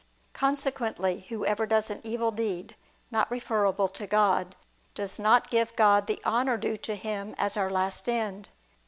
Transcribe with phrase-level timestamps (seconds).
[0.33, 2.75] Consequently, whoever does an evil deed,
[3.11, 4.55] not referable to God,
[4.95, 8.49] does not give God the honor due to Him as our last end.